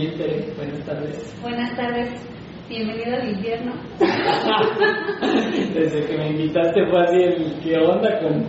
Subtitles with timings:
[0.00, 0.52] bien, Tere.
[0.56, 1.40] Buenas tardes.
[1.42, 2.10] Buenas tardes.
[2.68, 3.72] Bienvenido al infierno.
[5.74, 8.44] Desde que me invitaste fue así el qué onda con...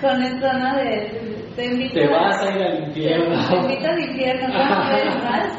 [0.00, 0.76] Con esto, ¿no?
[0.76, 3.48] De, te invito Te vas a ir al infierno.
[3.48, 5.58] Te invito al infierno, ¿cómo más?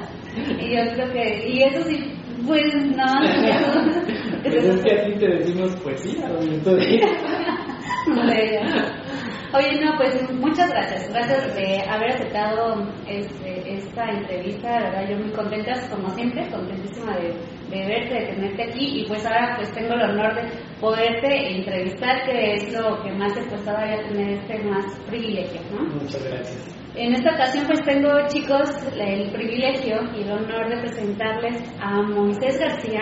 [0.59, 1.50] Y yo creo que...
[1.50, 2.14] Y eso sí,
[2.48, 4.12] pues no, no.
[4.43, 7.02] Pues es que así te decimos poesía, donde estoy.
[9.54, 11.09] Oye, no, pues muchas gracias.
[11.09, 14.80] Gracias de haber aceptado este, esta entrevista.
[14.80, 17.34] La verdad, yo muy contenta, como siempre, contentísima de,
[17.70, 19.02] de, verte, de tenerte aquí.
[19.02, 23.34] Y pues ahora pues tengo el honor de poderte entrevistar, que es lo que más
[23.34, 25.81] te costaba todavía tener este más privilegio, ¿no?
[25.95, 26.81] Muchas gracias.
[26.95, 32.59] En esta ocasión pues tengo chicos el privilegio y el honor de presentarles a Moisés
[32.59, 33.02] García,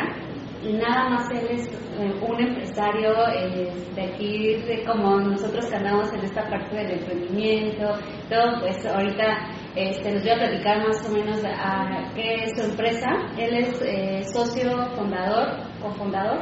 [0.64, 6.12] nada más él es eh, un empresario eh, de aquí, de como nosotros que andamos
[6.14, 7.94] en esta parte del emprendimiento,
[8.30, 12.70] todo, pues ahorita este, nos voy a platicar más o menos a qué es su
[12.70, 13.10] empresa.
[13.38, 16.40] Él es eh, socio fundador, cofundador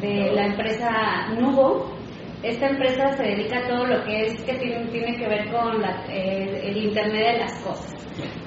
[0.00, 1.96] de la empresa Nubo.
[2.42, 5.80] Esta empresa se dedica a todo lo que es que tiene, tiene que ver con
[5.80, 7.94] la, el Internet de las cosas.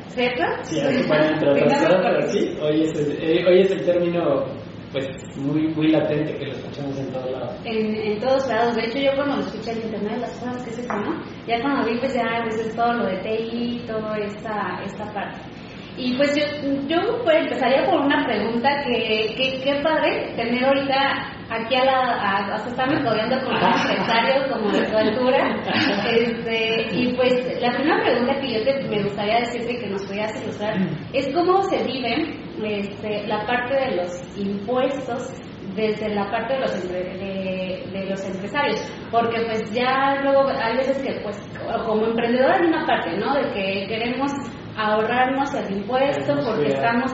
[0.07, 0.43] ¿Cierto?
[0.63, 4.45] Sí, bueno, pero sí, hoy es, el, hoy es el término
[4.91, 7.55] pues muy muy latente que lo escuchamos en todos lados.
[7.65, 10.69] En, en todos lados, de hecho yo cuando lo escuché en internet las cosas que
[10.71, 11.23] es eso, ¿no?
[11.47, 15.39] Ya cuando vi pues ya pues, es todo lo de TI, toda esta, esta parte.
[15.97, 16.43] Y pues yo,
[16.87, 22.69] yo pues empezaría por una pregunta que, que, padre tener ahorita aquí a la, hasta
[22.69, 25.61] estarme rodeando con un empresario como de tu altura.
[26.09, 30.41] Este, y pues la primera pregunta que yo te, me gustaría decirte que nos pudieras
[30.41, 30.75] ilustrar
[31.13, 35.29] es cómo se vive este, la parte de los impuestos
[35.75, 41.01] desde la parte de los, de, de, los empresarios, porque pues ya luego hay veces
[41.01, 41.37] que pues
[41.85, 43.33] como emprendedor hay una parte, ¿no?
[43.35, 44.31] De que queremos
[44.75, 47.13] ahorrarnos el impuesto porque estamos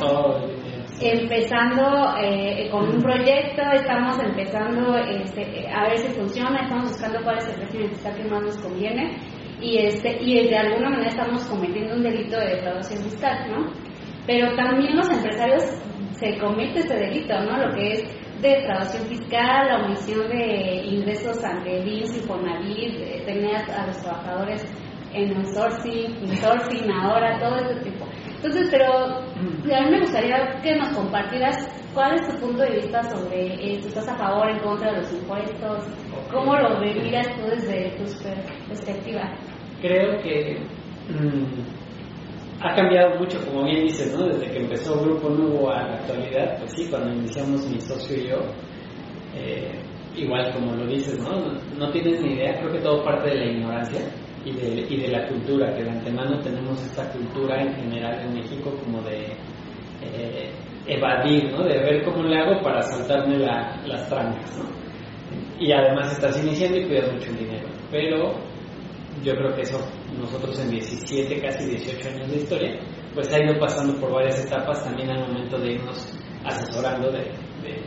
[1.00, 7.38] empezando eh, con un proyecto, estamos empezando este, a ver si funciona, estamos buscando cuál
[7.38, 9.18] es el precio que más nos conviene
[9.62, 13.72] y este y de alguna manera estamos cometiendo un delito de defraudación fiscal, ¿no?
[14.26, 15.64] Pero también los empresarios
[16.12, 17.58] se comete ese delito, ¿no?
[17.58, 23.88] Lo que es defraudación fiscal, la omisión de ingresos ante INS y FONAVIT, tener a
[23.88, 24.66] los trabajadores
[25.14, 27.97] en outsourcing, insourcing ahora, todo ese tipo.
[28.38, 31.58] Entonces, pero a mí me gustaría que nos compartieras
[31.94, 34.98] cuál es tu punto de vista sobre eh, si estás a favor, en contra de
[34.98, 35.86] los impuestos,
[36.32, 38.04] cómo lo miras tú desde tu
[38.68, 39.34] perspectiva.
[39.82, 40.60] Creo que
[41.10, 44.28] mm, ha cambiado mucho, como bien dices, ¿no?
[44.28, 48.28] Desde que empezó Grupo Nuevo a la actualidad, pues sí, cuando iniciamos mi socio y
[48.28, 48.38] yo,
[49.36, 49.82] eh,
[50.16, 51.54] igual como lo dices, ¿no?
[51.76, 54.02] No tienes ni idea, creo que todo parte de la ignorancia
[54.48, 58.34] y de, y de la cultura, que de antemano tenemos esta cultura en general en
[58.34, 59.26] México como de
[60.02, 60.50] eh,
[60.86, 61.64] evadir, ¿no?
[61.64, 64.58] de ver cómo le hago para saltarme las trancas.
[64.58, 64.66] ¿no?
[65.60, 67.68] Y además estás iniciando y cuidas mucho el dinero.
[67.92, 68.36] Pero
[69.24, 69.80] yo creo que eso,
[70.18, 72.80] nosotros en 17, casi 18 años de historia,
[73.14, 77.24] pues ha ido pasando por varias etapas también al momento de irnos asesorando de,
[77.64, 77.82] de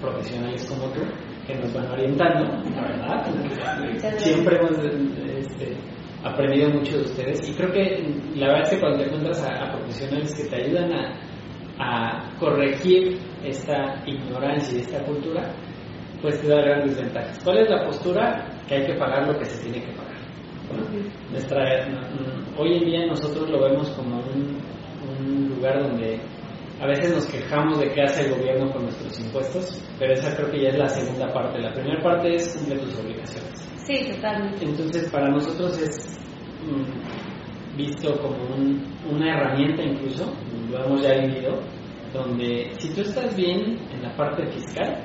[0.00, 1.00] profesionales como tú
[1.46, 4.18] que nos van orientando, la verdad.
[4.18, 5.76] Siempre hemos este,
[6.24, 8.04] aprendido mucho de ustedes y creo que
[8.36, 11.12] la verdad es que cuando te encuentras a, profesionales que te ayudan a,
[11.78, 15.52] a, corregir esta ignorancia y esta cultura,
[16.20, 17.40] pues te da grandes ventajas.
[17.42, 18.46] ¿Cuál es la postura?
[18.68, 20.16] Que hay que pagar lo que se tiene que pagar.
[21.30, 21.88] nuestra,
[22.56, 24.58] hoy en día nosotros lo vemos como un,
[25.18, 26.20] un lugar donde
[26.80, 30.50] a veces nos quejamos de qué hace el gobierno con nuestros impuestos, pero esa creo
[30.50, 31.60] que ya es la segunda parte.
[31.60, 33.71] La primera parte es cumplir tus obligaciones.
[33.84, 34.64] Sí, totalmente.
[34.64, 36.18] Entonces, para nosotros es
[36.64, 38.36] mm, visto como
[39.10, 40.32] una herramienta incluso,
[40.70, 41.60] lo hemos ya vivido,
[42.12, 45.02] donde si tú estás bien en la parte fiscal,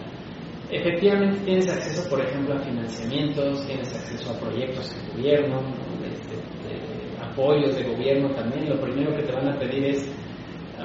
[0.70, 5.62] efectivamente tienes acceso, por ejemplo, a financiamientos, tienes acceso a proyectos de gobierno,
[6.02, 8.70] de apoyos de gobierno también.
[8.70, 10.10] Lo primero que te van a pedir es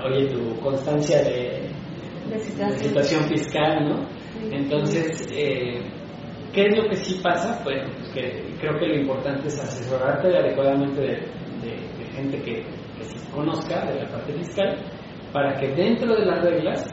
[0.05, 1.69] oye, tu constancia de,
[2.77, 3.25] situación.
[3.29, 4.09] fiscal, ¿no?
[4.51, 5.83] Entonces, eh,
[6.53, 7.61] ¿qué es lo que sí pasa?
[7.65, 11.43] Bueno, pues que creo que lo importante es asesorarte adecuadamente de,
[12.15, 14.77] gente que, que conozca de la parte fiscal
[15.33, 16.85] para que dentro de las reglas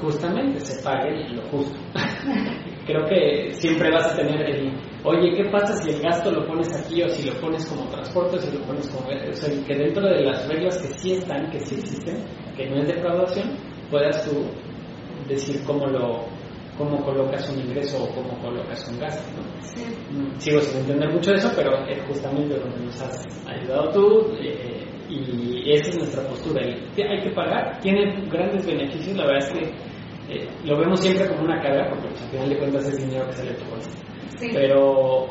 [0.00, 1.78] justamente se pague lo justo.
[2.86, 4.72] creo que siempre vas a tener el,
[5.04, 8.36] oye, ¿qué pasa si el gasto lo pones aquí o si lo pones como transporte
[8.36, 9.08] o si lo pones como...
[9.08, 12.24] O sea, que dentro de las reglas que sí están, que sí existen,
[12.56, 13.50] que no es defraudación,
[13.90, 14.44] puedas tú
[15.28, 16.24] decir cómo lo
[16.80, 19.42] cómo colocas un ingreso o cómo colocas un gasto.
[20.12, 24.32] Mm, sigo sin entender mucho de eso, pero es justamente donde nos has ayudado tú.
[24.40, 26.66] Eh, y esa es nuestra postura.
[26.66, 31.28] Y hay que pagar, tiene grandes beneficios, la verdad es que eh, lo vemos siempre
[31.28, 33.90] como una carga, porque al final de cuentas es dinero que sale de tu bolsa.
[34.40, 35.26] Pero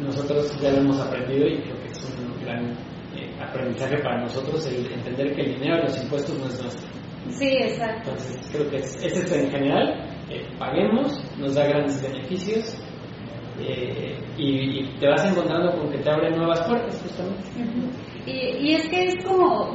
[0.00, 2.64] nosotros ya lo hemos aprendido y creo que es un gran
[3.14, 6.96] eh, aprendizaje para nosotros el entender que el dinero de los impuestos no es nuestro.
[7.30, 8.10] Sí, exacto.
[8.10, 12.76] Entonces creo que ese es en general, eh, paguemos, nos da grandes beneficios
[13.60, 17.90] eh, y, te vas encontrando con que te abren nuevas puertas justamente.
[18.26, 19.72] y, y, es que es como,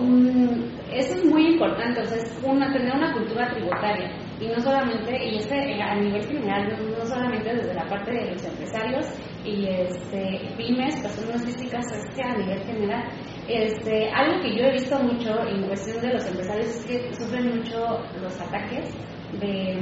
[0.92, 4.12] eso es muy importante, o sea, es una, tener una cultura tributaria
[4.42, 8.44] y no solamente, y este a nivel general, no solamente desde la parte de los
[8.44, 9.06] empresarios
[9.46, 13.04] y este, pymes, personas físicas, es que a nivel general,
[13.48, 17.58] este, algo que yo he visto mucho en cuestión de los empresarios es que sufren
[17.58, 18.94] mucho los ataques
[19.40, 19.78] de,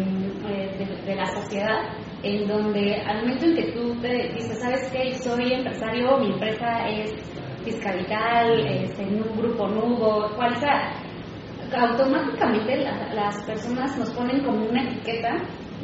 [1.05, 1.79] de, la sociedad,
[2.23, 5.13] en donde al momento en que tú te dices, ¿sabes qué?
[5.15, 7.13] Soy empresario, mi empresa es
[7.63, 10.93] fiscalital, este, en un grupo nudo, cual sea,
[11.77, 12.77] automáticamente
[13.13, 15.35] las personas nos ponen como una etiqueta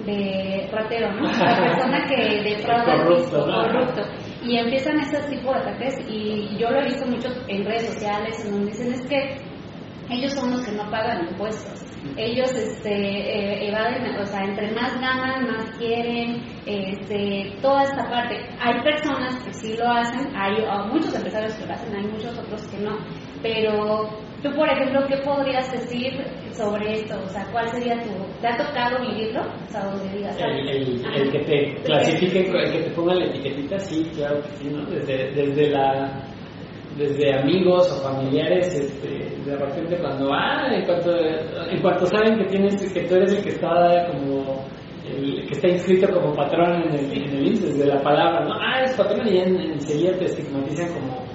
[0.06, 1.24] de ratero, ¿no?
[1.24, 4.02] La persona que defrauda corrupto, corrupto.
[4.44, 8.46] Y empiezan ese tipo de ataques y yo lo he visto mucho en redes sociales
[8.46, 9.55] en donde dicen es que
[10.10, 11.84] ellos son los que no pagan impuestos.
[12.18, 18.36] Ellos este, eh, evaden, o sea, entre más ganan, más quieren, este, toda esta parte.
[18.60, 20.54] Hay personas que sí lo hacen, hay
[20.92, 22.98] muchos empresarios que lo hacen, hay muchos otros que no.
[23.42, 24.10] Pero
[24.44, 26.13] tú, por ejemplo, ¿qué podrías decir
[26.52, 27.19] sobre esto?
[27.25, 28.12] O sea, ¿cuál sería tu...
[28.40, 29.42] ¿Te ha tocado vivirlo?
[29.42, 30.38] O sea, donde digas...
[30.40, 34.69] El, el, que te clasifique, el que te ponga la etiquetita, sí, claro que sí,
[34.69, 34.86] ¿no?
[34.86, 36.35] Desde, desde la
[36.95, 42.45] desde amigos o familiares, este, de repente cuando, ah, en cuanto, en cuanto saben que
[42.45, 44.65] tienes, que tú eres el que está como,
[45.06, 48.53] el que está inscrito como patrón en el, en el desde la palabra, ¿no?
[48.53, 51.25] Ah, es patrón y enseguida te estigmatizan como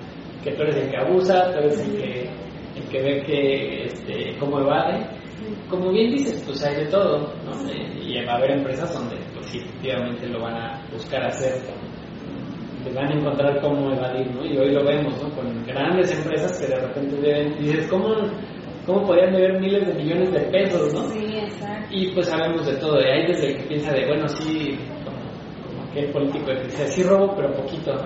[0.42, 2.28] que tú eres el que abusa, tú eres el que,
[2.76, 5.06] el que ve que, este, cómo evade.
[5.68, 7.72] Como bien dices, pues hay de todo, ¿no?
[8.02, 11.54] Y va a haber empresas donde, pues sí, efectivamente lo van a buscar hacer
[12.82, 14.44] que van a encontrar cómo evadir, ¿no?
[14.44, 15.30] Y hoy lo vemos, ¿no?
[15.30, 18.14] Con grandes empresas que de repente deben, y dices, ¿cómo,
[18.86, 21.10] cómo podían deber miles de millones de pesos, ¿no?
[21.10, 21.88] Sí, exacto.
[21.90, 25.90] Y pues sabemos de todo, de ahí desde el que piensa de, bueno, sí, como,
[25.90, 28.04] aquel político que dice, sí robo, pero poquito, ¿no?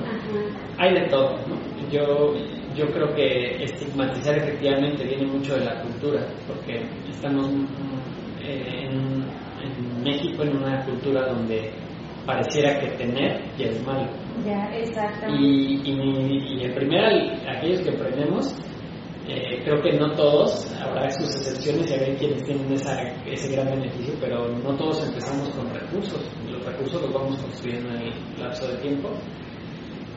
[0.78, 1.90] Hay de todo, ¿no?
[1.90, 2.34] Yo,
[2.74, 7.46] yo creo que estigmatizar efectivamente viene mucho de la cultura, porque estamos
[8.42, 9.24] eh, en,
[9.62, 11.70] en México en una cultura donde
[12.26, 14.08] pareciera que tener ya es malo.
[14.44, 15.26] Ya, exacto.
[15.28, 17.08] Y, y, y en primera,
[17.56, 18.54] aquellos que emprendemos,
[19.28, 23.66] eh, creo que no todos, habrá sus excepciones y habrá quienes tienen esa, ese gran
[23.70, 26.30] beneficio, pero no todos empezamos con recursos.
[26.50, 29.10] Los recursos los vamos construyendo en el lapso de tiempo.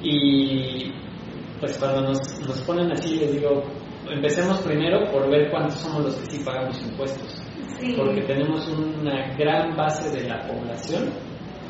[0.02, 0.92] Y
[1.60, 3.64] pues cuando nos, nos ponen así, les digo,
[4.10, 7.42] empecemos primero por ver cuántos somos los que sí pagamos impuestos.
[7.96, 11.14] Porque tenemos una gran base de la población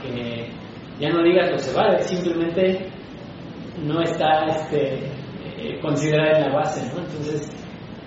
[0.01, 0.49] que
[0.99, 2.87] ya no digas lo se va, simplemente
[3.83, 4.95] no está este,
[5.57, 7.01] eh, considerada en la base, ¿no?
[7.01, 7.49] Entonces,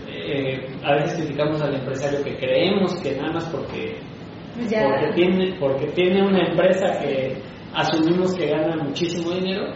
[0.08, 3.96] eh, a veces criticamos al empresario que creemos que nada más porque,
[4.54, 7.36] porque, tiene, porque tiene una empresa que
[7.72, 9.72] asumimos que gana muchísimo dinero,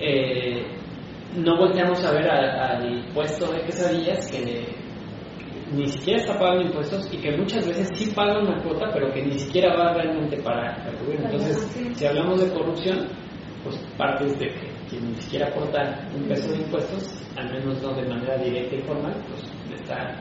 [0.00, 0.64] eh,
[1.36, 4.81] no volteamos a ver al puesto de quesadillas que
[5.74, 9.22] ni siquiera está pagando impuestos y que muchas veces sí paga una cuota, pero que
[9.22, 11.20] ni siquiera va realmente para cubrir.
[11.20, 11.58] Entonces,
[11.94, 13.08] si hablamos de corrupción,
[13.64, 17.94] pues parte de que quien ni siquiera aporta un peso de impuestos, al menos no
[17.94, 20.20] de manera directa y formal, pues está,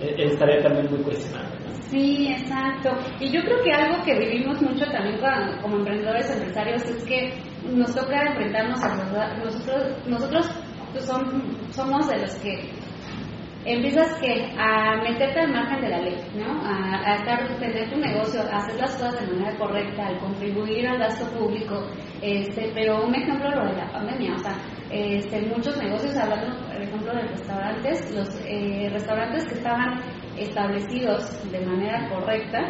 [0.00, 1.56] e, estaría también muy cuestionable.
[1.88, 2.90] Sí, exacto.
[3.18, 5.18] Y yo creo que algo que vivimos mucho también
[5.60, 7.32] como emprendedores empresarios es que
[7.64, 8.94] nos toca enfrentarnos a
[9.38, 10.46] nosotros, nosotros
[10.92, 11.04] pues
[11.70, 12.79] somos de los que
[13.64, 16.60] empiezas que a meterte al margen de la ley, ¿no?
[16.64, 20.86] A, a estar, tener tu negocio, a hacer las cosas de manera correcta, al contribuir
[20.86, 21.82] al gasto público,
[22.22, 24.56] este, pero un ejemplo lo de la pandemia, o sea,
[24.90, 30.00] este, muchos negocios, hablando por ejemplo de restaurantes, los eh, restaurantes que estaban
[30.36, 32.60] establecidos de manera correcta,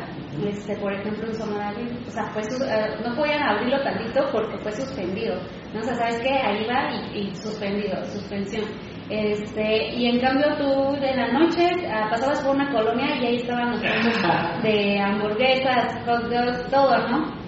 [0.45, 1.73] este, por ejemplo en zona
[2.07, 5.37] o sea, fue, eh, no podían abrirlo tantito porque fue suspendido,
[5.73, 5.81] ¿no?
[5.81, 6.31] O sea, ¿sabes qué?
[6.31, 8.65] Ahí va y, y suspendido, suspensión.
[9.11, 13.37] Este, y en cambio tú de la noche ah, pasabas por una colonia y ahí
[13.37, 14.23] estaban los puestos
[14.63, 17.41] de hamburguesas, hot dogs, todo, ¿no?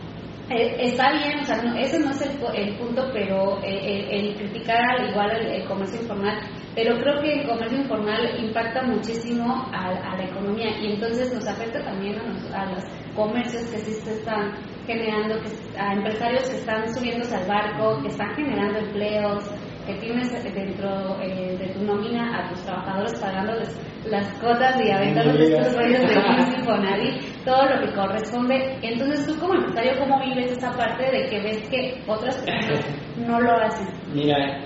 [0.51, 5.31] Eh, está bien, o sea, ese no es el, punto, pero eh, el, criticar igual
[5.31, 6.37] el, comercio informal,
[6.75, 11.83] pero creo que el comercio informal impacta muchísimo a, la economía y entonces nos afecta
[11.85, 12.19] también
[12.53, 14.53] a los, comercios que sí se están
[14.87, 19.49] generando, que, a empresarios que están subiéndose al barco, que están generando empleos,
[19.87, 25.57] que tienes dentro eh, de tu nómina a tus trabajadores pagándoles las cuotas y aventándoles
[25.57, 28.79] tus rollos de Infonavit, todo lo que corresponde.
[28.83, 32.87] Entonces, tú como empresario, ¿cómo vives esa parte de que ves que otras personas
[33.17, 33.89] no lo hacen?
[34.13, 34.59] Mira,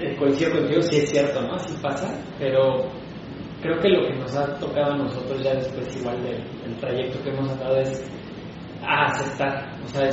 [0.00, 1.54] eh, coincido contigo, sí es cierto, ¿no?
[1.54, 2.88] Así pasa, pero
[3.60, 6.42] creo que lo que nos ha tocado a nosotros ya después igual del,
[6.80, 8.10] trayecto que hemos andado es
[8.84, 10.10] a aceptar, o sea,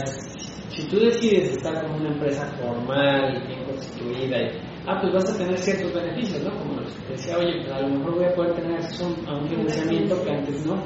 [0.70, 4.52] si tú decides estar con una empresa formal, bien constituida, y,
[4.86, 6.52] ah, pues vas a tener ciertos beneficios, ¿no?
[6.58, 10.24] Como decía, oye, pues a lo mejor voy a poder tener acceso a un financiamiento
[10.24, 10.84] que antes no,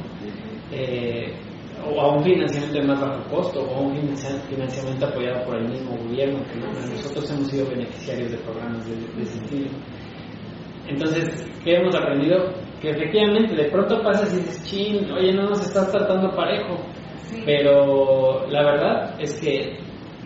[0.72, 1.34] eh,
[1.86, 3.94] o a un financiamiento de más bajo costo, o a un
[4.50, 9.24] financiamiento apoyado por el mismo gobierno, que nosotros hemos sido beneficiarios de programas de, de
[9.24, 9.70] ese estilo.
[10.88, 12.54] Entonces, ¿qué hemos aprendido?
[12.82, 16.78] Que efectivamente de pronto pasas y dices, chin, oye, no nos estás tratando parejo.
[17.46, 19.78] Pero la verdad es que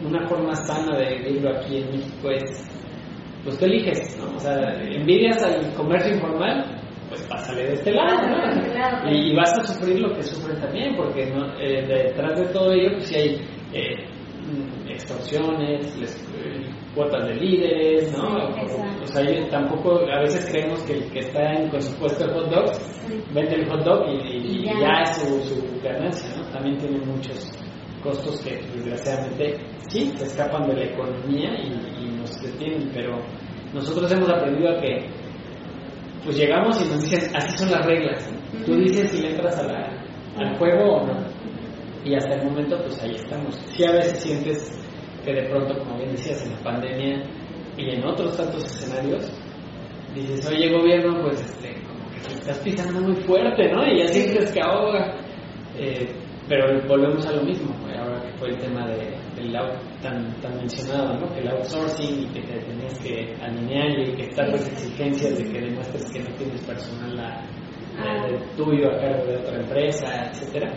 [0.04, 2.68] una forma sana de vivirlo aquí en México es,
[3.44, 4.36] pues tú eliges, ¿no?
[4.36, 6.66] O sea, envidias al comercio informal,
[7.10, 9.12] pues pásale de este lado, ¿no?
[9.12, 13.06] Y, vas a sufrir lo que sufren también, porque eh, detrás de todo ello, pues
[13.06, 13.42] sí hay
[13.74, 14.06] eh,
[14.90, 18.36] extorsiones, les, eh, cuotas de líderes, ¿no?
[19.04, 22.34] o sea, tampoco, a veces creemos que el que está en, con su puesto de
[22.34, 22.82] hot dogs
[23.34, 25.04] vende el hot dog y, ya.
[25.04, 26.50] es su, ganancia, ¿no?
[26.52, 27.52] También tiene muchos
[28.04, 29.58] costos que desgraciadamente
[29.90, 33.20] sí se escapan de la economía y, nos detienen, pero
[33.74, 35.06] nosotros hemos aprendido a que
[36.26, 38.28] pues llegamos y nos dicen, así son las reglas,
[38.66, 41.14] tú dices si entras al juego o no,
[42.04, 43.56] y hasta el momento pues ahí estamos.
[43.76, 44.87] Sí a veces sientes
[45.28, 47.22] que de pronto, como bien decías, en la pandemia
[47.76, 49.30] y en otros tantos escenarios,
[50.16, 53.86] dices, oye gobierno, pues este, como que te estás pisando muy fuerte, ¿no?
[53.86, 55.18] Y ya sientes que ahoga.
[55.78, 56.08] Eh,
[56.48, 59.52] pero volvemos a lo mismo, ahora que fue el tema de, del
[60.02, 61.34] tan, tan mencionado, ¿no?
[61.34, 65.44] Que el outsourcing y que te tenías que alinear y que están las exigencias de
[65.44, 67.44] que demuestres que no tienes personal a,
[68.00, 68.28] ah.
[68.56, 70.72] tuyo a cargo de otra empresa, etcétera.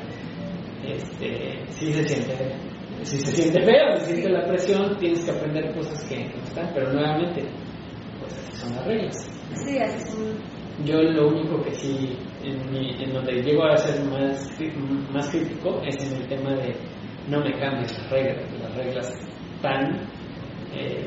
[0.84, 2.69] Este, sí se siente
[3.02, 6.70] si se siente feo, se siente la presión, tienes que aprender cosas que no están,
[6.74, 7.42] pero nuevamente,
[8.20, 9.16] pues así son las reglas.
[9.54, 10.60] Sí, así son.
[10.84, 14.50] Yo lo único que sí, en, mi, en donde llego a ser más,
[15.12, 16.74] más crítico es en el tema de
[17.28, 19.12] no me cambies las reglas, las reglas
[19.60, 20.00] tan
[20.74, 21.06] eh,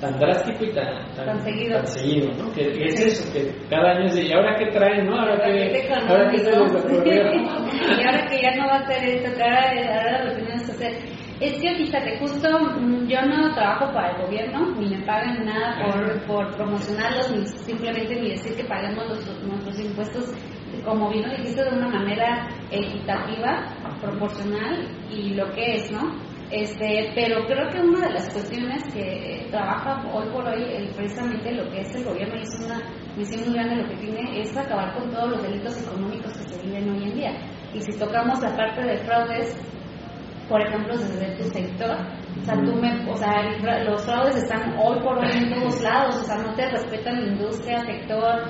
[0.00, 1.84] tan drástico y tan, tan, seguido.
[1.86, 2.52] seguido, ¿no?
[2.52, 5.18] Que, es eso, que cada año es de, ¿y ahora qué traen, no?
[5.18, 6.54] Ahora que, ahora que se Y
[8.06, 11.17] ahora que ya no va a ser esto, que ahora, ahora lo tenemos que hacer.
[11.40, 15.78] Es que fíjate, justo mm, yo no trabajo para el gobierno, ni me pagan nada
[15.84, 20.34] por, por promocionarlos, ni simplemente ni decir que paguemos nuestros impuestos,
[20.84, 26.16] como bien lo dijiste, de una manera equitativa, proporcional y lo que es, ¿no?
[26.50, 31.70] Este, pero creo que una de las cuestiones que trabaja hoy por hoy precisamente lo
[31.70, 32.80] que es el gobierno y es una
[33.16, 36.62] misión muy grande lo que tiene es acabar con todos los delitos económicos que se
[36.62, 37.32] viven hoy en día.
[37.74, 39.77] Y si tocamos la parte de fraudes,
[40.48, 41.96] por ejemplo, desde tu sector.
[42.40, 43.42] O sea, tú me, o sea,
[43.84, 47.32] los fraudes están hoy por hoy en todos lados, o sea, no te respetan la
[47.32, 48.44] industria, sector,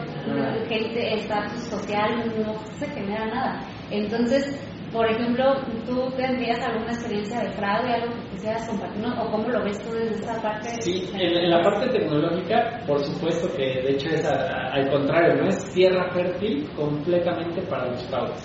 [0.69, 3.61] gente, estatus social, no se genera nada.
[3.90, 4.57] Entonces,
[4.93, 5.45] por ejemplo,
[5.85, 9.93] ¿tú tendrías alguna experiencia de fraude, algo que quisieras compartir, o cómo lo ves tú
[9.93, 10.69] desde esa parte?
[10.81, 15.73] Sí, en, la parte tecnológica, por supuesto que de hecho es al contrario, no es
[15.75, 18.45] tierra fértil completamente para los fraudes.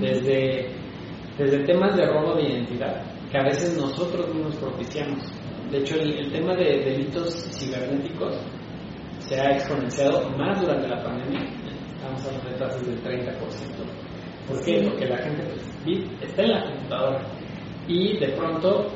[0.00, 0.81] Desde
[1.38, 5.18] desde temas de robo de identidad, que a veces nosotros mismos propiciamos.
[5.70, 8.36] De hecho, el, tema de delitos cibernéticos
[9.20, 11.40] se ha exponenciado más durante la pandemia.
[11.94, 13.38] Estamos hablando de tasas del 30%.
[14.46, 14.82] ¿Por qué?
[14.82, 15.44] Porque la gente
[15.84, 17.22] pues, está en la computadora
[17.88, 18.86] y de pronto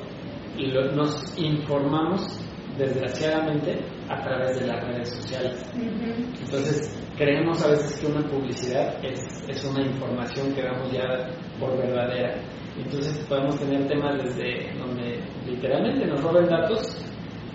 [0.95, 2.41] nos informamos,
[2.79, 3.79] desgraciadamente,
[4.09, 5.63] a través de las redes sociales.
[5.75, 11.77] Entonces, creemos a veces que una publicidad es, es una información que damos ya por
[11.77, 12.35] verdadera.
[12.77, 17.05] Entonces podemos tener temas desde donde literalmente nos roben datos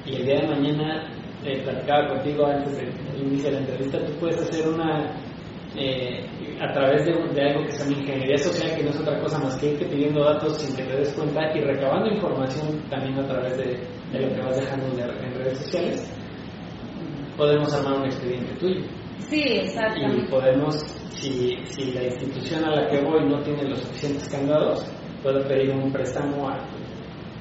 [0.05, 1.11] y el día de mañana,
[1.45, 2.91] eh, platicaba contigo antes de,
[3.21, 5.13] iniciar la entrevista, tú puedes hacer una,
[5.75, 6.25] eh,
[6.59, 9.57] a través de, algo que se llama ingeniería social, que no es otra cosa más
[9.57, 13.57] que irte pidiendo datos sin que te des cuenta y recabando información también a través
[13.57, 13.79] de,
[14.11, 16.11] de lo que vas dejando en redes sociales,
[17.37, 18.81] podemos armar un expediente tuyo.
[19.29, 20.25] Sí, exactamente.
[20.25, 20.75] Y podemos,
[21.11, 24.85] si, si la institución a la que voy no tiene los suficientes candados,
[25.23, 26.57] puedo pedir un préstamo a,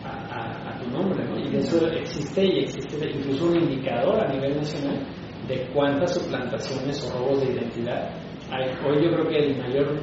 [0.04, 1.38] a, tu nombre, ¿no?
[1.38, 5.06] Y eso existe y existe incluso un indicador a nivel nacional
[5.46, 8.10] de cuántas suplantaciones o robos de identidad
[8.50, 8.70] hay.
[8.84, 10.00] Hoy yo creo que el mayor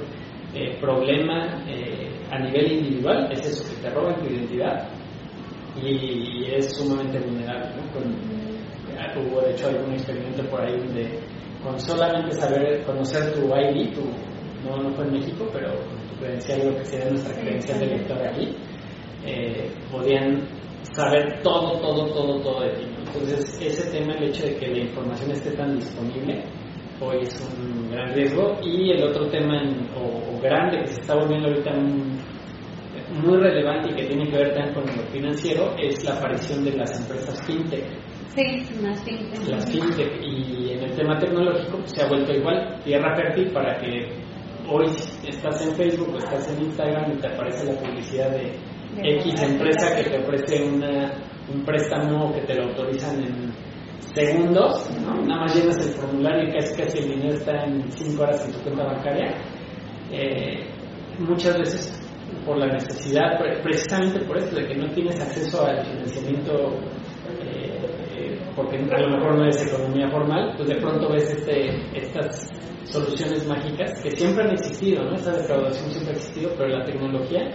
[0.54, 4.88] eh, problema eh, a nivel individual es eso, que te roban tu identidad
[5.82, 7.70] y, es sumamente vulnerable.
[7.94, 8.38] Con,
[9.18, 11.20] hubo de hecho algún experimento por ahí donde
[11.68, 14.02] con solamente saber conocer tu ID, tu,
[14.64, 15.74] no, no fue en México, pero
[16.10, 18.56] tu credencial, lo que sería nuestra credencial de lector aquí,
[19.26, 20.48] eh, podían
[20.94, 22.86] saber todo, todo, todo, todo de ti.
[23.06, 26.44] Entonces, ese tema, el hecho de que la información esté tan disponible,
[27.02, 28.58] hoy es un gran riesgo.
[28.64, 29.62] Y el otro tema,
[29.96, 31.72] o, grande, que se está volviendo ahorita
[33.22, 36.78] muy relevante y que tiene que ver también con lo financiero, es la aparición de
[36.78, 37.86] las empresas fintech.
[38.38, 39.48] Sí, las fintech.
[39.48, 40.22] Las fintech.
[40.22, 44.10] Y en el tema tecnológico se ha vuelto igual tierra fértil para que
[44.70, 44.86] hoy
[45.28, 48.54] estás en Facebook o estás en Instagram y te aparece la publicidad de
[49.18, 51.14] X empresa que te ofrece una,
[51.52, 53.52] un préstamo que te lo autorizan en
[54.14, 58.46] segundos, nada más llenas el formulario y casi casi el dinero está en 5 horas
[58.46, 59.34] en tu cuenta bancaria.
[60.12, 60.64] Eh,
[61.18, 62.08] muchas veces
[62.46, 66.80] por la necesidad, precisamente por esto, de que no tienes acceso al financiamiento
[68.58, 72.52] porque a lo mejor no es economía formal, pues de pronto ves este, estas
[72.86, 75.16] soluciones mágicas que siempre han existido, ¿no?
[75.16, 77.52] Esa defraudación siempre ha existido, pero la tecnología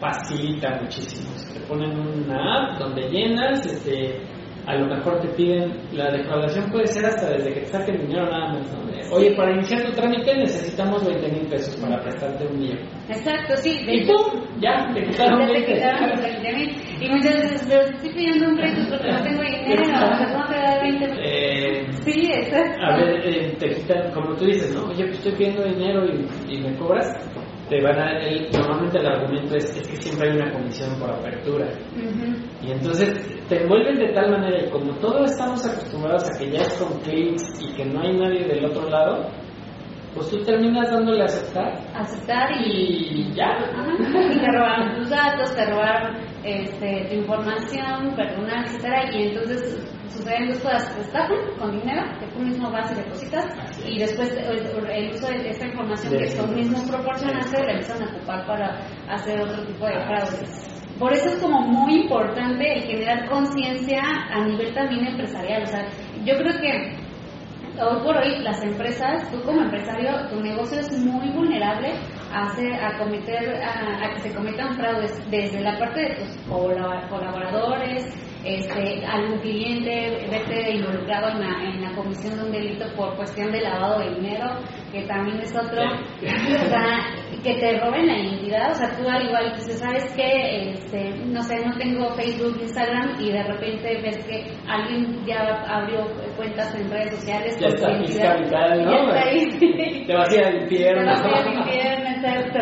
[0.00, 1.30] facilita muchísimo.
[1.52, 4.22] Te ponen una app donde llenas, este,
[4.66, 8.30] a lo mejor te piden, la defraudación puede ser hasta desde que te saquen dinero
[8.30, 8.70] nada más,
[9.10, 12.78] Oye, para iniciar tu trámite necesitamos 20 mil pesos para prestarte un millón.
[13.08, 13.84] Exacto, sí.
[13.86, 16.76] y pum, ya, te quitaron ya te quitaron los 20 mil.
[16.98, 19.82] Y muchas veces, pero estoy pidiendo un crédito porque no tengo dinero,
[20.32, 22.80] ¿cómo te da 20 eh, Sí, exacto.
[22.80, 24.86] A ver, eh, te quitan, como tú dices, ¿no?
[24.86, 27.06] Oye, pues estoy pidiendo dinero y, y me cobras
[27.72, 31.68] te van a, el, normalmente el argumento es, que siempre hay una comisión por apertura.
[32.62, 33.08] Y entonces
[33.48, 37.00] te envuelven de tal manera, y como todos estamos acostumbrados a que ya es con
[37.00, 39.26] clics y que no hay nadie del otro lado,
[40.14, 41.72] pues tú terminas dándole a aceptar.
[41.94, 43.56] Aceptar y, ya.
[44.12, 50.48] Y te robaron tus datos, te robaron este, tu información personal, etcétera, y entonces suceden
[50.48, 53.46] dos cosas, te estafan con dinero que tú mismo vas y depositas,
[53.86, 58.46] y después el uso de esta información que tú mismo proporcionaste la empiezan a ocupar
[58.46, 60.72] para hacer otro tipo de fraudes.
[60.98, 65.62] Por eso es como muy importante el generar conciencia a nivel también empresarial.
[65.62, 65.88] O sea,
[66.24, 66.96] yo creo que
[67.80, 71.94] hoy por hoy las empresas, tú como empresario, tu negocio es muy vulnerable
[72.32, 78.04] a, hacer, a cometer, a, que se cometan fraudes desde la parte de tus colaboradores,
[78.44, 83.52] este, algún cliente, verte involucrado en la, en la comisión de un delito por cuestión
[83.52, 84.58] de lavado de dinero,
[84.90, 85.82] que también es otro,
[86.22, 90.72] o sea, que te roben la identidad, o sea, tú al igual dices, ¿sabes qué?
[90.72, 96.06] Este, no sé, no tengo Facebook, Instagram y de repente ves que alguien ya abrió
[96.36, 99.12] cuentas en redes sociales ya está fiscalizado, ¿no?
[100.06, 101.00] Te vas a ir al infierno.
[101.00, 102.58] Te vas a ir al infierno, exacto.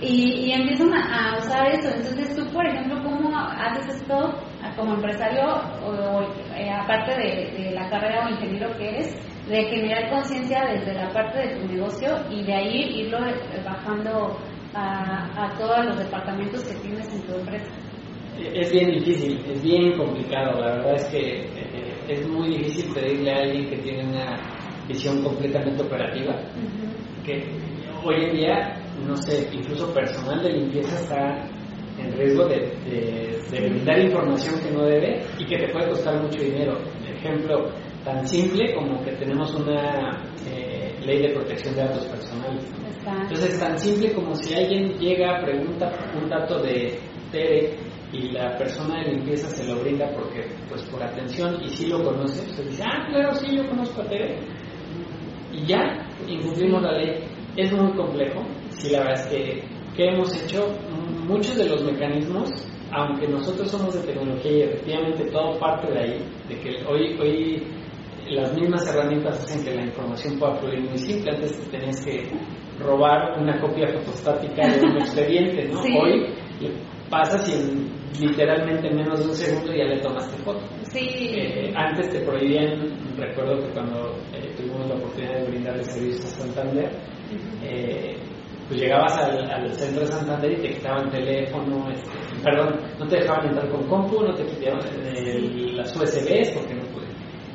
[0.00, 1.88] Y, y empiezan a, a usar eso.
[1.88, 4.34] Entonces tú, por ejemplo, ¿cómo haces esto
[4.76, 5.42] como empresario
[5.84, 6.22] o,
[6.56, 11.38] eh, aparte de, la carrera o ingeniero que eres, de generar conciencia desde la parte
[11.38, 14.36] de tu negocio y de ahí irlo eh, bajando
[14.74, 17.70] a, todos los departamentos que tienes en tu empresa?
[18.54, 20.60] Es bien difícil, es bien complicado.
[20.60, 24.38] La verdad es que eh, es muy difícil pedirle a alguien que tiene una
[24.88, 26.34] visión completamente operativa,
[27.24, 27.44] que
[28.04, 31.44] hoy en día, no sé, incluso personal de limpieza está
[32.04, 32.58] en riesgo de,
[33.50, 36.78] de, brindar información que no debe y que te puede costar mucho dinero.
[37.06, 37.70] Ejemplo
[38.04, 42.64] tan simple como que tenemos una eh, ley de protección de datos personales.
[43.06, 46.98] Entonces, tan simple como si alguien llega, pregunta un dato de
[47.30, 47.76] Tere
[48.12, 52.02] y la persona de limpieza se lo brinda porque, pues por atención y si lo
[52.02, 54.38] conoce, pues dice, ah, claro, sí, yo conozco a Tere.
[55.52, 57.24] Y ya incumplimos la ley.
[57.56, 59.62] Es muy complejo, sí, la verdad es que,
[59.94, 60.68] que hemos hecho
[61.22, 62.50] muchos de los mecanismos,
[62.90, 67.62] aunque nosotros somos de tecnología y efectivamente todo parte de ahí, de que hoy, hoy
[68.30, 71.32] las mismas herramientas hacen que la información pueda fluir muy simple.
[71.32, 72.30] Antes tenías que
[72.78, 75.80] robar una copia fotostática de un expediente, ¿no?
[75.80, 76.26] Hoy
[77.10, 80.60] pasas y en literalmente menos de un segundo ya le tomaste foto.
[80.94, 86.42] Eh, antes te prohibían, recuerdo que cuando eh, tuvimos la oportunidad de brindarle servicios a
[86.42, 86.90] Santander,
[87.62, 88.16] eh,
[88.72, 92.10] pues llegabas al, centro de Santander y te quitaban teléfono, este,
[92.42, 94.80] perdón, no te dejaban entrar con compu, no te quitaban
[95.76, 97.06] las USBs porque no pude.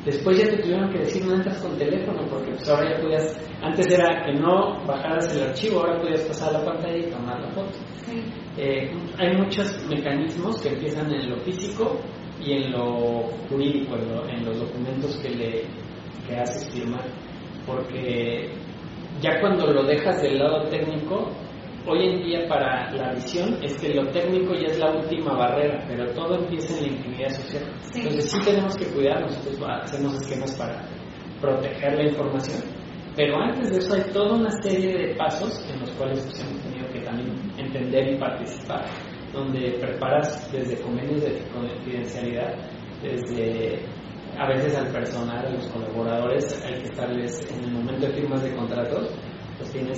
[0.05, 3.35] Después ya te tuvieron que decir no entras con teléfono porque pues ahora ya podías,
[3.63, 7.41] antes era que no bajaras el archivo, ahora podías pasar a la pantalla y tomar
[7.41, 7.77] la foto.
[8.57, 11.99] Eh, hay muchos mecanismos que empiezan en lo físico
[12.39, 15.63] y en lo jurídico, en, en los documentos que le
[16.27, 17.05] que haces firmar,
[17.65, 18.51] porque
[19.21, 21.29] ya cuando lo dejas del lado técnico,
[21.87, 25.83] hoy en día para la visión es que lo técnico ya es la última barrera,
[25.87, 27.63] pero todo empieza en la intimidad social.
[27.95, 30.81] Entonces sí tenemos que cuidar, nosotros hacemos esquemas para
[31.41, 32.61] proteger la información,
[33.15, 36.61] pero antes de eso hay toda una serie de pasos en los cuales pues, hemos
[36.61, 38.85] tenido que también entender y participar,
[39.33, 42.55] donde preparas desde convenios de confidencialidad,
[43.01, 43.79] desde
[44.37, 48.43] a veces al personal, a los colaboradores, hay que estarles en el momento de firmas
[48.43, 49.09] de contratos,
[49.57, 49.97] pues tienes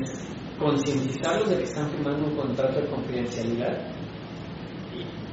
[0.58, 3.78] concientizarlos de que están firmando un contrato de confidencialidad,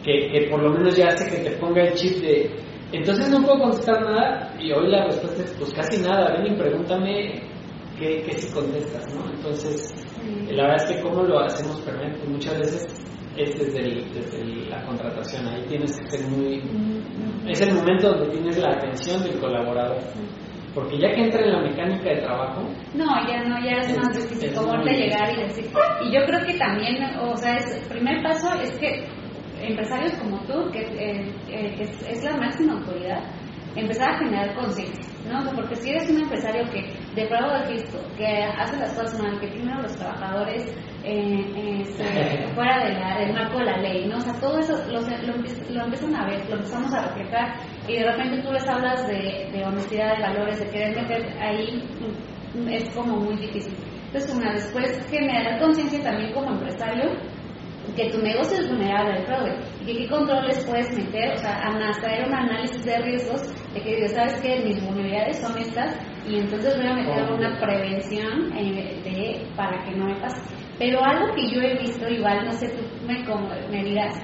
[0.03, 2.51] que, que por lo menos ya hace que te ponga el chip de,
[2.93, 6.57] entonces no puedo contestar nada, y hoy la respuesta es, pues casi nada, ven y
[6.57, 7.43] pregúntame
[7.99, 9.29] qué, qué si contestas, ¿no?
[9.33, 9.95] Entonces,
[10.51, 12.87] la verdad es que cómo lo hacemos permanente, muchas veces
[13.37, 16.63] es desde, desde, la contratación, ahí tienes que ser muy...
[17.47, 19.99] Es el momento donde tienes la atención del colaborador.
[20.75, 22.63] Porque ya que entra en la mecánica de trabajo...
[22.95, 25.65] No, ya no, ya es, más difícil como llegar y decir...
[26.05, 29.07] Y yo creo que también, o sea, el primer paso es que
[29.61, 33.23] empresarios como tú, que, eh, eh, que es, la máxima autoridad,
[33.75, 35.51] empezar a generar conciencia, ¿no?
[35.55, 36.85] porque si eres un empresario que
[37.17, 40.67] de prueba de Cristo, que hace las cosas mal, que primero los trabajadores
[41.03, 42.85] eh, este, fuera
[43.19, 44.19] del marco de la ley, ¿no?
[44.19, 47.55] O sea, todo eso lo, lo, empiezan a ver, lo empezamos a reflejar
[47.89, 51.83] y de repente tú les hablas de, de honestidad, de valores, de querer meter ahí,
[52.69, 53.75] es como muy difícil.
[54.07, 57.11] Entonces, una, después generar conciencia también como empresario
[57.97, 61.57] que tu negocio es vulnerable al fraude y que qué controles puedes meter, o sea,
[61.89, 65.97] hacer un análisis de riesgos de que sabes que mis vulnerabilidades son estas
[66.29, 70.41] y entonces voy a meter una prevención eh, de, para que no me pase.
[70.79, 74.21] Pero algo que yo he visto, igual, no sé, tú me, como, me dirás,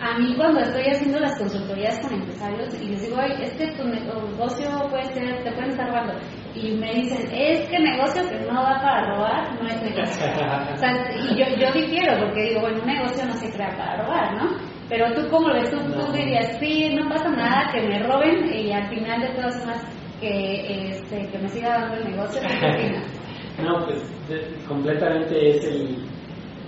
[0.00, 3.72] a mí cuando estoy haciendo las consultorías con empresarios y les digo, Ay, es que
[3.72, 6.14] tu negocio puede ser, te pueden estar robando.
[6.54, 10.26] Y me dicen, es que negocio que no da para robar no es negocio.
[10.72, 14.02] o sea, y yo, yo difiero porque digo, bueno, un negocio no se crea para
[14.04, 14.72] robar, ¿no?
[14.88, 18.70] Pero tú como ves, tú, tú dirías, sí, no pasa nada, que me roben y
[18.72, 19.82] al final de todas formas
[20.20, 22.42] que, este, que me siga dando el negocio.
[23.62, 24.02] no, pues
[24.68, 26.06] completamente es el,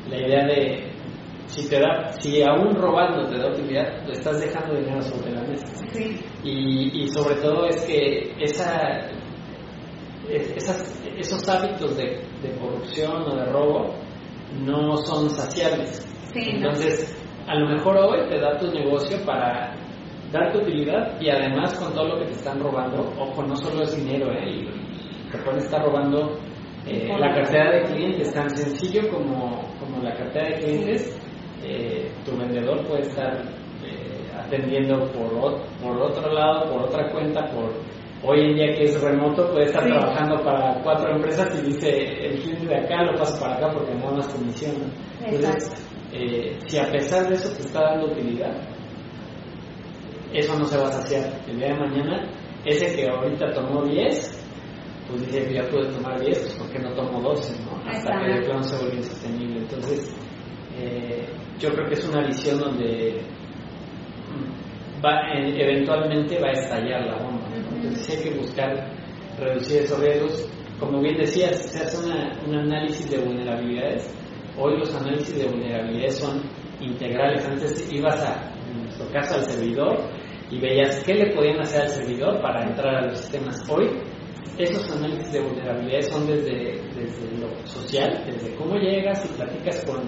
[0.08, 0.94] la idea de
[1.46, 5.42] si te da, si aún robando te da utilidad, lo estás dejando dinero sobre la
[5.42, 5.66] mesa.
[6.42, 9.10] Y, y sobre todo es que esa,
[10.28, 12.20] esos hábitos de,
[12.60, 13.94] corrupción o de robo
[14.64, 16.06] no son saciables.
[16.34, 19.74] Entonces, a lo mejor hoy te da tu negocio para
[20.32, 23.82] dar tu utilidad y además con todo lo que te están robando, ojo, no solo
[23.82, 24.66] es dinero, ¿eh?
[25.30, 26.36] te pueden estar robando
[26.86, 31.16] eh, la cartera de clientes, tan sencillo como, como la cartera de clientes
[31.66, 33.42] eh, tu vendedor puede estar
[33.82, 37.72] eh, atendiendo por, por otro lado, por otra cuenta, por
[38.24, 42.40] hoy en día que es remoto, puede estar trabajando para cuatro empresas y dice el
[42.40, 44.74] cliente de acá lo paso para acá porque no más comisión.
[45.24, 48.52] Entonces, eh, si a pesar de eso te está dando utilidad,
[50.32, 51.40] eso no se va a saciar.
[51.48, 52.28] El día de mañana,
[52.64, 54.44] ese que ahorita tomó 10,
[55.08, 57.82] pues dice que ya pude tomar 10, pues porque no tomo 12, ¿no?
[57.88, 59.60] Hasta que el plan se vuelve insostenible.
[59.60, 60.16] Entonces,
[60.78, 61.26] eh,
[61.58, 63.20] yo creo que es una visión donde
[65.04, 67.33] va, eh, eventualmente va a estallar la bomba.
[67.84, 68.90] Entonces que buscar
[69.38, 70.48] reducir esos riesgos.
[70.80, 71.98] Como bien decías, se hace
[72.46, 74.12] un análisis de vulnerabilidades.
[74.58, 76.42] Hoy los análisis de vulnerabilidades son
[76.80, 77.44] integrales.
[77.44, 79.98] Antes ibas a, en nuestro caso, al servidor
[80.50, 83.62] y veías qué le podían hacer al servidor para entrar a los sistemas.
[83.70, 83.88] Hoy
[84.58, 90.02] esos análisis de vulnerabilidades son desde, desde lo social, desde cómo llegas y platicas con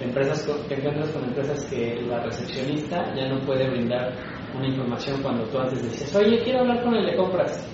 [0.00, 4.12] empresas te encuentras con empresas que la recepcionista ya no puede brindar
[4.56, 7.68] una información cuando tú antes decías, oye, quiero hablar con el de compras.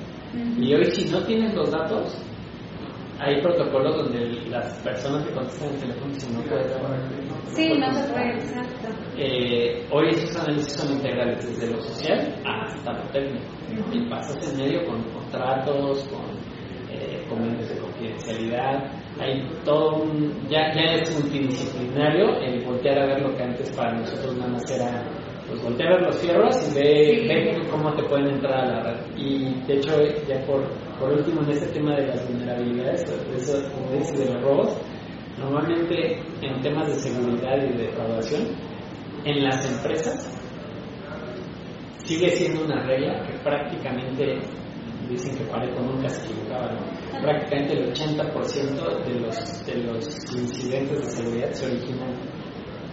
[0.58, 2.16] Y hoy si no tienes los datos,
[3.18, 6.64] hay protocolos donde las personas que contestan el teléfono dicen no puede
[7.54, 8.88] Sí, no se puede, exacto.
[9.16, 13.44] Eh, hoy esos análisis son integrales desde lo social hasta lo técnico.
[13.92, 16.22] Y pasas en medio con contratos, con
[16.90, 18.90] eh, convenios de confidencialidad,
[19.20, 23.92] hay todo un, ya, ya es multidisciplinario el voltear a ver lo que antes para
[23.92, 25.04] nosotros nada más era
[25.48, 26.74] pues voltear a ver los fierros y
[27.26, 29.16] ver, cómo te pueden entrar a la red.
[29.16, 29.92] Y de hecho,
[30.28, 30.62] ya por,
[30.98, 34.76] por último, en este tema de las vulnerabilidades, de, eso, como dices, de los robos,
[35.38, 38.42] normalmente en temas de seguridad y de defraudación,
[39.24, 40.28] en las empresas
[42.04, 44.40] sigue siendo una regla que prácticamente
[45.08, 47.20] dicen que Pareto nunca se equivocaba, ¿no?
[47.20, 52.14] Prácticamente el 80% de los, de los incidentes de seguridad se originan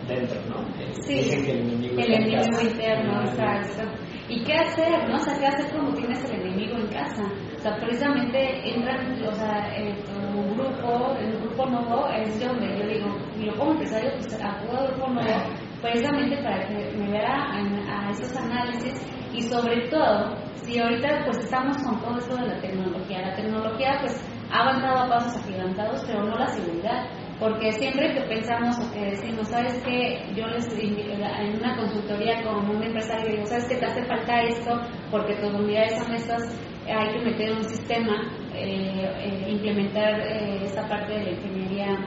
[0.09, 0.65] dentro, ¿no?
[1.01, 3.83] Sí, dicen que el enemigo, el enemigo interno, exacto.
[4.27, 5.15] ¿Y qué hacer, no?
[5.15, 7.23] O sea, ¿qué hacer cuando tienes el enemigo en casa?
[7.55, 12.87] O sea, precisamente entran, o sea, eh, como grupo, el grupo nuevo es donde yo
[12.87, 18.07] digo, yo como empresario pues acudo al grupo nuevo precisamente para que me vea a,
[18.07, 19.01] a esos análisis
[19.33, 23.97] y sobre todo, si ahorita pues estamos con todo esto de la tecnología, la tecnología
[24.01, 27.07] pues ha avanzado a pasos agigantados, pero no la seguridad.
[27.39, 30.21] Porque siempre que pensamos o que decimos, ¿sabes qué?
[30.35, 33.75] Yo les en una consultoría con un empresario digo, ¿sabes qué?
[33.77, 36.43] Te hace falta esto porque tus unidades son estas,
[36.85, 41.97] hay que meter un sistema, eh, eh, implementar eh, esta parte de la ingeniería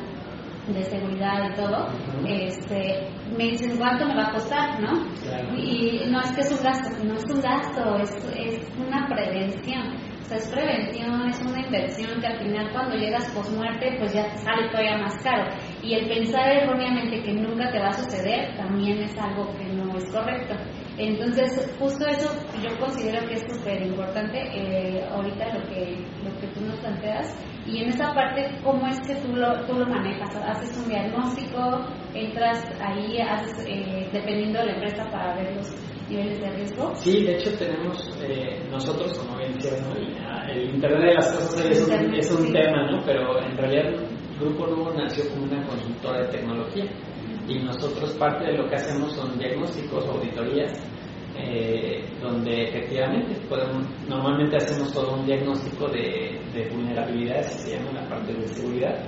[0.68, 1.88] de seguridad y todo,
[2.26, 5.06] este, me dicen cuánto me va a costar, ¿no?
[5.56, 10.11] Y no es que es un gasto, no es un gasto, es, es una prevención
[10.34, 14.68] es prevención, es una inversión que al final cuando llegas post muerte pues ya sale
[14.68, 15.44] todavía más caro.
[15.82, 19.96] Y el pensar erróneamente que nunca te va a suceder también es algo que no
[19.96, 20.54] es correcto.
[20.98, 22.30] Entonces, justo eso
[22.62, 27.34] yo considero que es súper importante eh, ahorita lo que, lo que tú nos planteas.
[27.66, 30.34] Y en esa parte, ¿cómo es que tú lo, tú lo manejas?
[30.36, 31.86] ¿Haces un diagnóstico?
[32.14, 36.94] ¿Entras ahí, haces, eh, dependiendo de la empresa, para ver los niveles de riesgo?
[36.94, 39.82] Sí, de hecho tenemos eh, nosotros, como bien decías,
[40.48, 43.02] el, Internet de las Cosas es un, es un tema, ¿no?
[43.04, 43.92] Pero en realidad
[44.38, 46.84] Grupo Lugo nació como una consultora de tecnología
[47.48, 50.72] y nosotros parte de lo que hacemos son diagnósticos, auditorías,
[51.38, 58.08] eh, donde efectivamente podemos, normalmente hacemos todo un diagnóstico de, de vulnerabilidades, se llama la
[58.08, 59.02] parte de seguridad,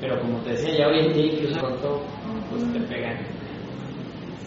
[0.00, 2.02] pero como te decía, ya hoy en día incluso todo,
[2.50, 3.33] pues te pegan.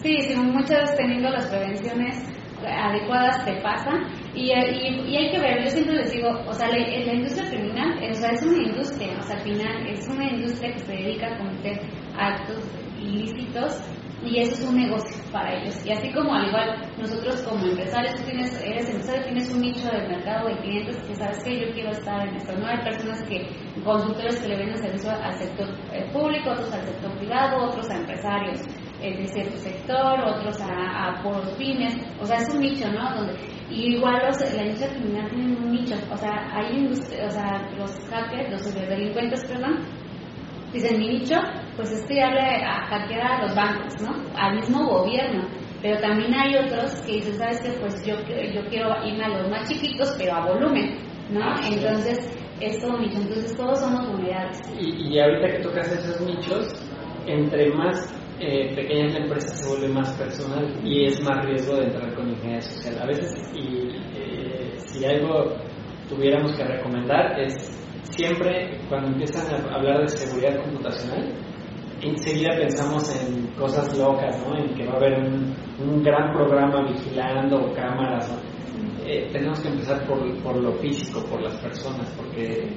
[0.02, 2.24] Sí, sí, muchas veces teniendo las prevenciones
[2.64, 6.76] adecuadas te pasan y, y, hay que ver, yo siempre les digo, o sea, la,
[6.76, 10.72] la industria criminal o sea, es una industria, o sea, al final es una industria
[10.72, 11.80] que se dedica a cometer
[12.16, 12.64] actos
[13.00, 13.80] ilícitos
[14.24, 15.84] y eso es un negocio para ellos.
[15.86, 19.88] Y así como al igual nosotros como empresarios, tú tienes, eres empresario, tienes un nicho
[19.88, 22.52] de mercado de clientes que sabes que yo quiero estar en esto.
[22.58, 23.48] No hay personas que,
[23.84, 27.96] consultores que le venden servicio al sector eh, público, otros al sector privado, otros a
[27.96, 28.60] empresarios
[29.00, 31.96] eh, de cierto sector, otros a, a puros pymes.
[32.20, 33.14] O sea, es un nicho, ¿no?
[33.14, 33.34] Donde,
[33.70, 35.94] y igual los, la industria criminal tiene un nicho.
[36.10, 39.84] O sea, hay o sea, los hackers, los delincuentes, perdón,
[40.72, 41.36] Dicen, mi nicho,
[41.76, 44.22] pues es darle a hackear a los bancos, ¿no?
[44.36, 45.48] Al mismo gobierno.
[45.80, 47.70] Pero también hay otros que dicen, ¿sabes qué?
[47.80, 48.16] Pues yo,
[48.52, 50.98] yo quiero irme a los más chiquitos, pero a volumen,
[51.30, 51.54] ¿no?
[51.64, 52.18] Entonces,
[52.60, 53.18] es todo nicho.
[53.18, 54.60] Entonces, todos somos unidades.
[54.78, 56.68] Y, y ahorita que tocas esos nichos,
[57.26, 62.14] entre más eh, pequeña la se vuelve más personal y es más riesgo de entrar
[62.14, 63.02] con ingeniería social.
[63.02, 65.56] A veces, y eh, si algo
[66.08, 67.54] tuviéramos que recomendar es
[68.02, 71.32] siempre cuando empiezan a hablar de seguridad computacional,
[72.00, 74.56] enseguida pensamos en cosas locas, ¿no?
[74.56, 78.30] En que va a haber un, gran programa vigilando cámaras.
[79.04, 82.68] Eh, tenemos que empezar por, por, lo físico, por las personas, porque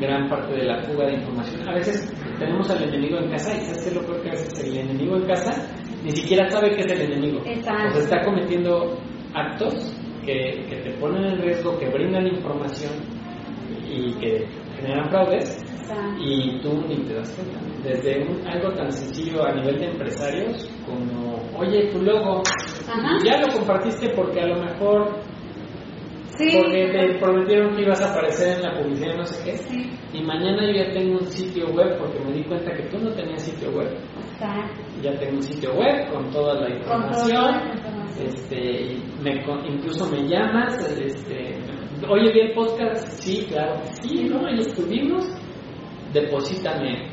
[0.00, 1.68] gran parte de la fuga de información.
[1.68, 4.32] A veces tenemos al enemigo en casa y ¿sabes qué es lo peor que a
[4.32, 5.52] veces el enemigo en casa
[6.04, 7.40] ni siquiera sabe que es el enemigo.
[7.40, 8.98] O sea, está cometiendo
[9.34, 9.74] actos
[10.24, 12.92] que, que te ponen en riesgo, que brindan información
[13.88, 15.64] y que generan fraudes
[16.20, 17.58] y tú ni te das cuenta.
[17.82, 22.42] Desde algo tan sencillo a nivel de empresarios como, oye, tu logo,
[23.24, 25.20] ya lo compartiste porque a lo mejor
[26.38, 30.18] porque te prometieron que ibas a aparecer en la publicidad no sé qué.
[30.18, 33.10] Y mañana yo ya tengo un sitio web porque me di cuenta que tú no
[33.12, 33.96] tenías sitio web.
[35.02, 37.72] Ya tengo un sitio web con toda la información.
[38.18, 41.56] Este, me, incluso me llamas, este,
[42.06, 44.46] Oye, vi el podcast, sí, claro, sí, ¿no?
[44.46, 45.26] Ahí estuvimos,
[46.12, 47.08] deposítame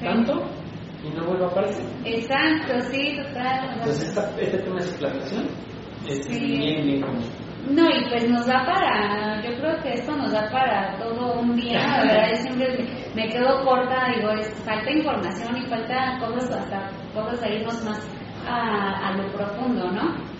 [0.00, 0.42] tanto
[1.04, 1.84] y no vuelvo a aparecer.
[2.04, 3.74] Exacto, sí, total.
[3.74, 5.44] Entonces, este tema de explotación
[6.08, 7.43] es bien, bien común.
[7.70, 11.56] No, y pues nos da para, yo creo que esto nos da para todo un
[11.56, 16.50] día, la verdad, yo siempre me quedo corta, digo, es, falta información y falta cosas,
[16.50, 18.06] hasta cosas a irnos más
[18.46, 20.34] a, a lo profundo, ¿no?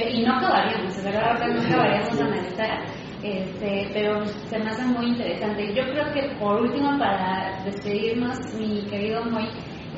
[0.00, 2.84] y no acabaríamos, es verdad, no acabaríamos de analizar,
[3.22, 5.74] este, pero se me hace muy interesante.
[5.74, 9.48] Yo creo que por último, para despedirnos, mi querido Moy,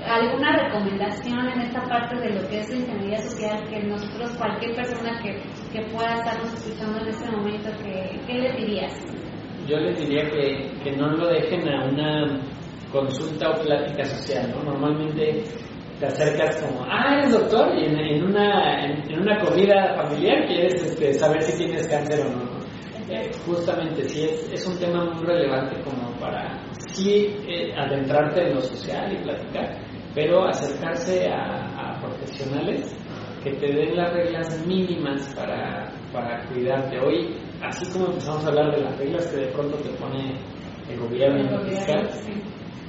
[0.06, 4.74] alguna recomendación en esta parte de lo que es la ingeniería social que nosotros, cualquier
[4.74, 8.92] persona que, que pueda estarnos escuchando en este momento, que, ¿qué le dirías?
[9.66, 12.40] Yo les diría que, que no lo dejen a una
[12.92, 14.62] consulta o plática social, ¿no?
[14.62, 15.42] Normalmente
[15.98, 21.14] te acercas como, ah, eres doctor, y en, una, en, una comida familiar quieres este,
[21.14, 22.54] saber si tienes cáncer o no.
[23.08, 26.58] Eh, justamente, sí, es, es, un tema muy relevante como para,
[26.92, 29.83] sí, eh, adentrarte en lo social y platicar,
[30.14, 32.94] pero acercarse a, a, profesionales
[33.42, 36.98] que te den las reglas mínimas para, para cuidarte.
[37.00, 40.38] Hoy, así como empezamos a hablar de las reglas que de pronto te pone
[40.88, 42.32] el gobierno, El gobierno, fiscal, sí.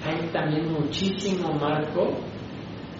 [0.05, 2.11] hay también muchísimo marco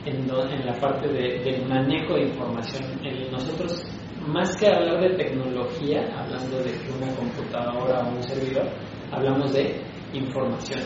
[0.06, 2.84] en, do- en la parte de- del manejo de información.
[3.04, 3.84] El- nosotros,
[4.28, 8.68] más que hablar de tecnología, hablando de que una computadora o un servidor,
[9.12, 9.82] hablamos de
[10.14, 10.82] información.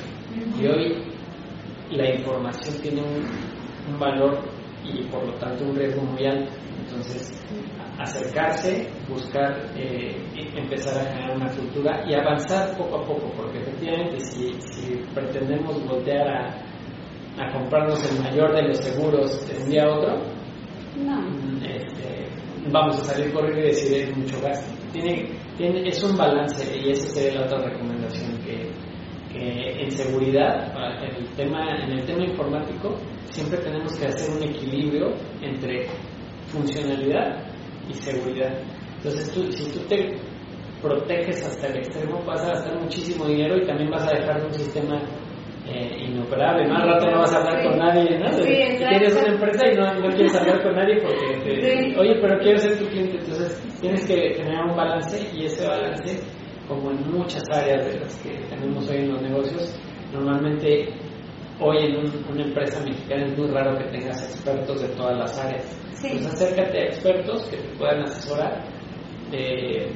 [0.60, 1.09] Y hoy
[1.98, 4.40] la información tiene un, un valor
[4.84, 6.52] y por lo tanto un riesgo muy alto.
[6.86, 7.32] Entonces,
[8.00, 13.60] acercarse, buscar, eh, e- empezar a generar una cultura y avanzar poco a poco, porque
[13.60, 19.70] efectivamente si, si pretendemos voltear a, a comprarnos el mayor de los seguros de un
[19.70, 20.18] día a otro,
[21.06, 21.22] No.
[21.22, 22.28] mm, este,
[22.72, 24.72] vamos a salir corriendo y decir es mucho gasto.
[24.94, 28.69] Tiene, tiene, es un balance y esa sería la otra recomendación que,
[29.40, 30.72] que en seguridad,
[31.02, 35.88] el tema, en el tema informático, siempre tenemos que hacer un equilibrio entre
[36.48, 37.46] funcionalidad
[37.88, 38.52] y seguridad.
[38.98, 40.16] Entonces, tú, si tú te
[40.82, 44.54] proteges hasta el extremo, vas a gastar muchísimo dinero y también vas a dejar un
[44.54, 45.02] sistema
[45.68, 46.68] eh, inoperable.
[46.68, 47.68] Más rato no vas a hablar Sí.
[47.68, 48.32] con nadie, ¿no?
[48.34, 48.44] Sí,
[48.78, 51.96] tienes una empresa y no, no quieres hablar con nadie porque, te- Sí.
[51.98, 53.18] oye, pero quiero ser tu cliente.
[53.20, 56.20] Entonces, tienes que generar un balance y ese balance,
[56.70, 59.76] como en muchas áreas de las que tenemos hoy en los negocios,
[60.14, 60.88] normalmente
[61.60, 65.38] hoy en un- una empresa mexicana es muy raro que tengas expertos de todas las
[65.40, 65.66] áreas.
[65.96, 66.10] Sí.
[66.14, 68.64] Pues acércate a expertos que te puedan asesorar.
[69.32, 69.92] eh,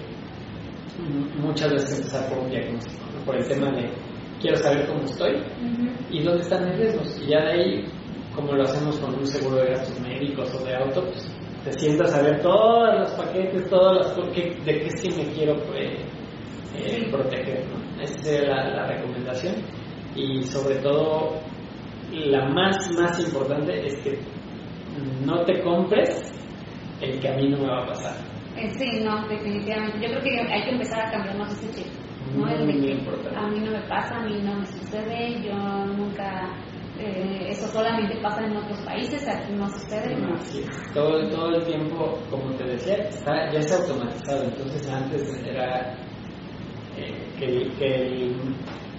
[1.40, 3.26] muchas veces empezar por un diagnóstico, ¿no?
[3.26, 3.90] por el tema de
[4.40, 5.90] quiero saber cómo estoy Ujú.
[6.12, 7.20] y dónde están mis riesgos.
[7.26, 7.86] Y ya de ahí,
[8.36, 11.28] como lo hacemos con un seguro de gastos médicos o de auto, pues
[11.64, 15.98] te sientas a ver todos los paquetes, todas las de qué sí me quiero eh,
[16.76, 17.12] eh, Sí.
[17.12, 17.66] proteger.
[17.68, 18.02] ¿no?
[18.02, 19.56] Esa sería la, la recomendación.
[20.16, 21.40] Y sobre todo,
[22.12, 24.20] la más, más importante es que
[25.26, 26.32] no te compres
[27.02, 28.16] el que a mí no me va a pasar.
[28.56, 29.98] Eh, Sí, no, definitivamente.
[30.00, 31.94] Yo creo que hay que empezar a cambiarnos ese chip.
[32.36, 32.48] ¿no?
[32.48, 35.54] El de que a mí no me pasa, a mí no me sucede, yo
[35.86, 36.54] nunca,
[37.00, 40.16] eh, eso solamente pasa en otros países, aquí no sucede.
[40.16, 40.36] ¿no?
[40.36, 40.66] Es.
[40.94, 44.44] Todo, todo el tiempo, como te decía, está, ya está automatizado.
[44.46, 45.98] Entonces antes era eh,
[47.38, 48.36] que, el, que, el,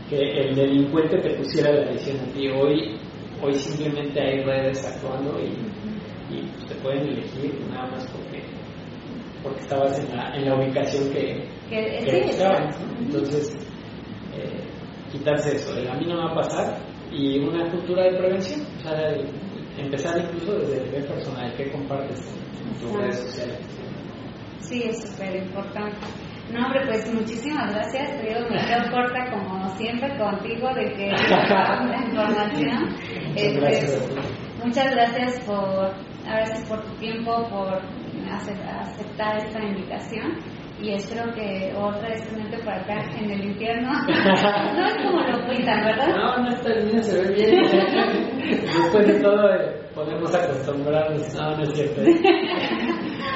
[0.09, 2.49] que el delincuente te pusiera la visión a ti.
[2.49, 2.99] Hoy,
[3.43, 8.43] hoy simplemente hay redes actuando y, y te pueden elegir nada más porque
[9.43, 12.33] porque estabas en la, en la ubicación que, Que, que.
[12.99, 13.55] Entonces,
[14.35, 14.65] eh,
[15.13, 16.79] quitarse eso, el a mí no me va a pasar
[17.13, 19.29] y una cultura de prevención, o sea, el-
[19.77, 23.59] empezar incluso desde el nivel personal, qué compartes en, tus redes sociales.
[24.61, 26.07] Sí, es súper importante.
[26.53, 28.23] No, hombre, pues muchísimas gracias.
[28.23, 31.09] Digo, me quedo corta como siempre contigo de que
[31.91, 32.91] la información.
[32.91, 34.65] Muchas Este, gracias a.
[34.65, 37.83] Muchas gracias por, gracias por tu tiempo, por
[38.33, 40.33] ace- aceptar esta invitación
[40.81, 43.91] y espero que otra vez tenerte por acá en el infierno.
[44.77, 46.09] no es como lo pintan, ¿verdad?
[46.17, 47.63] No, no está bien, se ve bien.
[48.65, 51.35] Después de todo, eh, podemos acostumbrarnos.
[51.35, 52.03] No, no es cierto.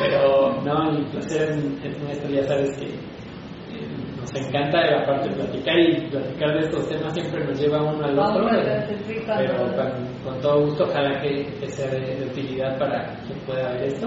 [0.00, 5.78] Pero, no, el placer es, es nuestro, ya sabes que eh, nos encanta aparte platicar
[5.78, 8.48] y platicar de estos temas siempre nos lleva uno al otro.
[8.50, 13.38] Eh, pero con, con todo gusto, ojalá que, que sea de, de utilidad para quien
[13.46, 14.06] pueda ver esto.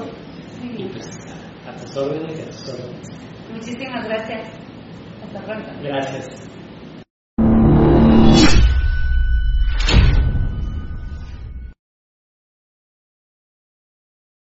[0.61, 0.89] Y Sí.
[0.93, 1.40] pues a,
[1.71, 3.07] a tus órdenes y a tus órdenes.
[3.49, 4.49] Muchísimas gracias.
[5.23, 5.71] Hasta pronto.
[5.81, 6.50] Gracias.